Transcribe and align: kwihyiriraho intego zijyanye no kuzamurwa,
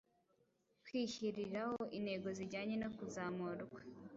kwihyiriraho 0.83 1.77
intego 1.97 2.27
zijyanye 2.37 2.75
no 2.83 2.89
kuzamurwa, 2.97 3.79